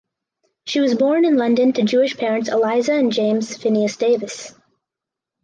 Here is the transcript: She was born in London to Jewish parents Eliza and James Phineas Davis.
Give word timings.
She 0.65 0.79
was 0.79 0.95
born 0.95 1.25
in 1.25 1.35
London 1.37 1.73
to 1.73 1.83
Jewish 1.83 2.17
parents 2.17 2.49
Eliza 2.49 2.93
and 2.93 3.11
James 3.11 3.55
Phineas 3.55 3.97
Davis. 3.97 4.51